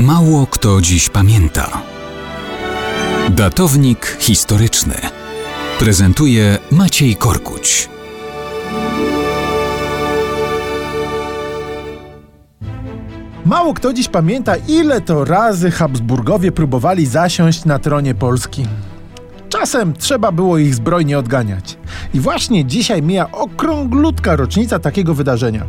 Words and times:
Mało 0.00 0.46
kto 0.46 0.80
dziś 0.80 1.08
pamięta. 1.08 1.82
Datownik 3.30 4.16
historyczny 4.20 4.94
prezentuje 5.78 6.58
Maciej 6.70 7.16
Korkuć. 7.16 7.88
Mało 13.44 13.74
kto 13.74 13.92
dziś 13.92 14.08
pamięta, 14.08 14.56
ile 14.56 15.00
to 15.00 15.24
razy 15.24 15.70
Habsburgowie 15.70 16.52
próbowali 16.52 17.06
zasiąść 17.06 17.64
na 17.64 17.78
tronie 17.78 18.14
Polski. 18.14 18.66
Czasem 19.48 19.94
trzeba 19.94 20.32
było 20.32 20.58
ich 20.58 20.74
zbrojnie 20.74 21.18
odganiać. 21.18 21.78
I 22.14 22.20
właśnie 22.20 22.64
dzisiaj 22.64 23.02
mija 23.02 23.32
okrąglutka 23.32 24.36
rocznica 24.36 24.78
takiego 24.78 25.14
wydarzenia. 25.14 25.66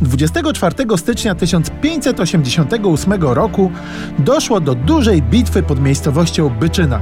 24 0.00 0.74
stycznia 0.96 1.34
1588 1.34 3.22
roku 3.22 3.70
doszło 4.18 4.60
do 4.60 4.74
dużej 4.74 5.22
bitwy 5.22 5.62
pod 5.62 5.80
miejscowością 5.80 6.50
Byczyna. 6.50 7.00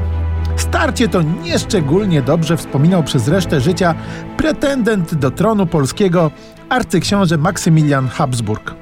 Starcie 0.56 1.08
to 1.08 1.22
nieszczególnie 1.22 2.22
dobrze 2.22 2.56
wspominał 2.56 3.02
przez 3.02 3.28
resztę 3.28 3.60
życia 3.60 3.94
pretendent 4.36 5.14
do 5.14 5.30
tronu 5.30 5.66
polskiego 5.66 6.30
arcyksiąże 6.68 7.38
Maksymilian 7.38 8.08
Habsburg. 8.08 8.74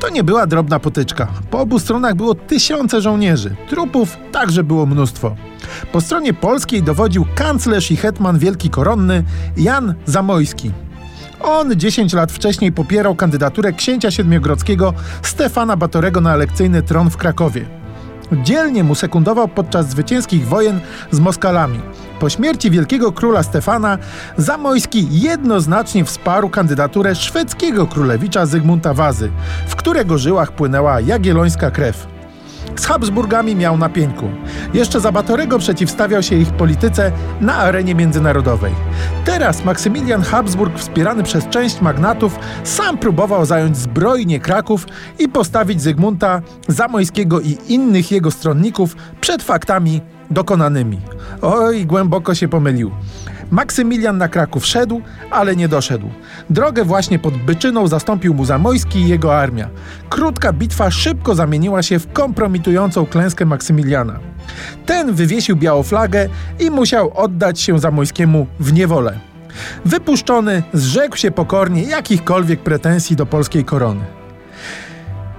To 0.00 0.08
nie 0.08 0.24
była 0.24 0.46
drobna 0.46 0.78
potyczka. 0.78 1.28
Po 1.50 1.60
obu 1.60 1.78
stronach 1.78 2.14
było 2.14 2.34
tysiące 2.34 3.00
żołnierzy. 3.00 3.56
Trupów 3.68 4.16
także 4.32 4.64
było 4.64 4.86
mnóstwo. 4.86 5.36
Po 5.92 6.00
stronie 6.00 6.34
polskiej 6.34 6.82
dowodził 6.82 7.26
kanclerz 7.34 7.90
i 7.90 7.96
hetman 7.96 8.38
wielki 8.38 8.70
koronny 8.70 9.24
Jan 9.56 9.94
Zamojski. 10.06 10.70
On 11.42 11.76
10 11.76 12.12
lat 12.12 12.32
wcześniej 12.32 12.72
popierał 12.72 13.14
kandydaturę 13.14 13.72
księcia 13.72 14.10
siedmiogrodzkiego 14.10 14.94
Stefana 15.22 15.76
Batorego 15.76 16.20
na 16.20 16.34
elekcyjny 16.34 16.82
tron 16.82 17.10
w 17.10 17.16
Krakowie. 17.16 17.66
Dzielnie 18.32 18.84
mu 18.84 18.94
sekundował 18.94 19.48
podczas 19.48 19.90
zwycięskich 19.90 20.48
wojen 20.48 20.80
z 21.10 21.20
Moskalami. 21.20 21.80
Po 22.20 22.30
śmierci 22.30 22.70
wielkiego 22.70 23.12
króla 23.12 23.42
Stefana 23.42 23.98
Zamojski 24.36 25.06
jednoznacznie 25.10 26.04
wsparł 26.04 26.48
kandydaturę 26.48 27.14
szwedzkiego 27.14 27.86
królewicza 27.86 28.46
Zygmunta 28.46 28.94
Wazy, 28.94 29.30
w 29.66 29.76
którego 29.76 30.18
żyłach 30.18 30.52
płynęła 30.52 31.00
jagiellońska 31.00 31.70
krew. 31.70 32.11
Z 32.76 32.86
Habsburgami 32.86 33.56
miał 33.56 33.78
na 33.78 33.88
pieńku. 33.88 34.30
Jeszcze 34.74 35.00
za 35.00 35.12
Batorego 35.12 35.58
przeciwstawiał 35.58 36.22
się 36.22 36.36
ich 36.36 36.50
polityce 36.52 37.12
na 37.40 37.54
arenie 37.54 37.94
międzynarodowej. 37.94 38.72
Teraz 39.24 39.64
Maksymilian 39.64 40.22
Habsburg, 40.22 40.78
wspierany 40.78 41.22
przez 41.22 41.48
część 41.48 41.80
magnatów, 41.80 42.38
sam 42.64 42.98
próbował 42.98 43.46
zająć 43.46 43.76
zbrojnie 43.76 44.40
Kraków 44.40 44.86
i 45.18 45.28
postawić 45.28 45.82
Zygmunta 45.82 46.42
Zamojskiego 46.68 47.40
i 47.40 47.58
innych 47.68 48.12
jego 48.12 48.30
stronników 48.30 48.96
przed 49.20 49.42
faktami 49.42 50.00
dokonanymi. 50.30 51.00
Oj, 51.42 51.86
głęboko 51.86 52.34
się 52.34 52.48
pomylił. 52.48 52.90
Maksymilian 53.50 54.18
na 54.18 54.28
Kraków 54.28 54.66
szedł, 54.66 55.00
ale 55.30 55.56
nie 55.56 55.68
doszedł. 55.68 56.10
Drogę 56.50 56.84
właśnie 56.84 57.18
pod 57.18 57.36
Byczyną 57.36 57.88
zastąpił 57.88 58.34
mu 58.34 58.44
Zamojski 58.44 58.98
i 58.98 59.08
jego 59.08 59.38
armia. 59.38 59.68
Krótka 60.08 60.52
bitwa 60.52 60.90
szybko 60.90 61.34
zamieniła 61.34 61.82
się 61.82 61.98
w 61.98 62.12
kompromitującą 62.12 63.06
klęskę 63.06 63.44
Maksymiliana. 63.44 64.18
Ten 64.86 65.12
wywiesił 65.12 65.56
białą 65.56 65.82
flagę 65.82 66.28
i 66.60 66.70
musiał 66.70 67.12
oddać 67.14 67.60
się 67.60 67.78
Zamojskiemu 67.78 68.46
w 68.60 68.72
niewolę. 68.72 69.18
Wypuszczony, 69.84 70.62
zrzekł 70.72 71.16
się 71.16 71.30
pokornie 71.30 71.82
jakichkolwiek 71.82 72.60
pretensji 72.60 73.16
do 73.16 73.26
polskiej 73.26 73.64
korony. 73.64 74.00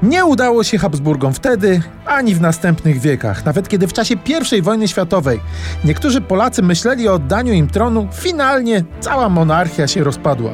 Nie 0.04 0.26
udało 0.26 0.64
się 0.64 0.78
Habsburgom 0.78 1.34
wtedy, 1.34 1.82
ani 2.06 2.36
w 2.36 2.42
następnych 2.42 3.00
wiekach. 3.00 3.46
Nawet 3.46 3.70
kiedy 3.70 3.88
w 3.88 3.94
czasie 3.94 4.16
I 4.58 4.62
wojny 4.62 4.88
światowej 4.88 5.40
niektórzy 5.86 6.22
Polacy 6.22 6.62
myśleli 6.62 7.08
o 7.08 7.14
oddaniu 7.14 7.54
im 7.54 7.68
tronu, 7.68 8.08
finalnie 8.14 8.84
cała 9.00 9.30
monarchia 9.30 9.88
się 9.88 10.04
rozpadła. 10.04 10.52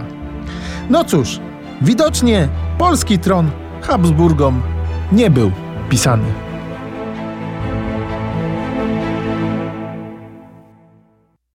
No 0.90 1.04
cóż, 1.04 1.40
widocznie 1.82 2.48
polski 2.78 3.20
tron 3.20 3.52
Habsburgom 3.82 4.62
nie 5.12 5.30
był 5.30 5.52
pisany. 5.90 6.49